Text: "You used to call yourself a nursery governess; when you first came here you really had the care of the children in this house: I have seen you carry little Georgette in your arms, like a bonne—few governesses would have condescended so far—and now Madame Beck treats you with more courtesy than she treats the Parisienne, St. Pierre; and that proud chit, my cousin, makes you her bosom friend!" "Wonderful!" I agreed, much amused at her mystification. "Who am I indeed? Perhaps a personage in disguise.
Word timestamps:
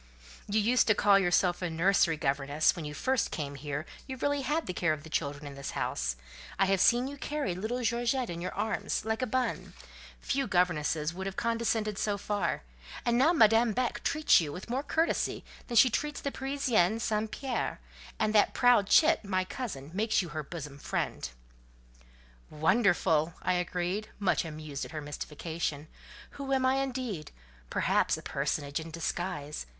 "You 0.49 0.59
used 0.59 0.87
to 0.87 0.95
call 0.95 1.19
yourself 1.19 1.61
a 1.61 1.69
nursery 1.69 2.17
governess; 2.17 2.75
when 2.75 2.85
you 2.85 2.93
first 2.95 3.29
came 3.29 3.53
here 3.53 3.85
you 4.07 4.17
really 4.17 4.41
had 4.41 4.65
the 4.65 4.73
care 4.73 4.93
of 4.93 5.03
the 5.03 5.11
children 5.11 5.45
in 5.45 5.53
this 5.53 5.77
house: 5.77 6.15
I 6.57 6.65
have 6.65 6.81
seen 6.81 7.07
you 7.07 7.17
carry 7.17 7.53
little 7.53 7.83
Georgette 7.83 8.27
in 8.31 8.41
your 8.41 8.51
arms, 8.55 9.05
like 9.05 9.21
a 9.21 9.27
bonne—few 9.27 10.47
governesses 10.47 11.13
would 11.13 11.27
have 11.27 11.35
condescended 11.37 11.99
so 11.99 12.17
far—and 12.17 13.15
now 13.15 13.31
Madame 13.31 13.73
Beck 13.73 14.03
treats 14.03 14.41
you 14.41 14.51
with 14.51 14.71
more 14.71 14.81
courtesy 14.81 15.45
than 15.67 15.77
she 15.77 15.91
treats 15.91 16.19
the 16.19 16.31
Parisienne, 16.31 16.99
St. 16.99 17.29
Pierre; 17.29 17.79
and 18.17 18.33
that 18.33 18.55
proud 18.55 18.87
chit, 18.87 19.23
my 19.23 19.43
cousin, 19.45 19.91
makes 19.93 20.19
you 20.19 20.29
her 20.29 20.41
bosom 20.41 20.79
friend!" 20.79 21.29
"Wonderful!" 22.49 23.35
I 23.43 23.53
agreed, 23.53 24.09
much 24.17 24.45
amused 24.45 24.83
at 24.83 24.89
her 24.93 25.01
mystification. 25.01 25.87
"Who 26.31 26.51
am 26.53 26.65
I 26.65 26.77
indeed? 26.77 27.29
Perhaps 27.69 28.17
a 28.17 28.23
personage 28.23 28.79
in 28.79 28.89
disguise. 28.89 29.67